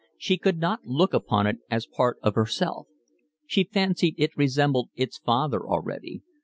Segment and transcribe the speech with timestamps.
[0.17, 2.87] She could not look upon it as part of herself.
[3.45, 6.23] She fancied it resembled its father already.